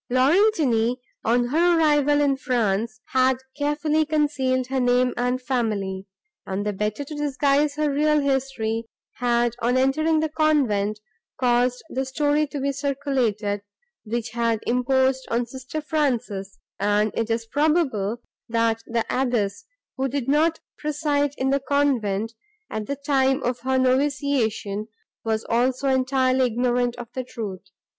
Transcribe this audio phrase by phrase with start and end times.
[0.09, 6.07] Laurentini, on her arrival in France, had carefully concealed her name and family,
[6.43, 8.85] and, the better to disguise her real history,
[9.17, 10.99] had, on entering the convent,
[11.39, 13.61] caused the story to be circulated,
[14.03, 19.65] which had imposed on sister Frances, and it is probable, that the abbess,
[19.97, 22.33] who did not preside in the convent,
[22.71, 24.87] at the time of her noviciation,
[25.23, 27.61] was also entirely ignorant of the truth.